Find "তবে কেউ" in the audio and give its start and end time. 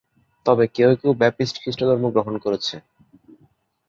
0.45-0.89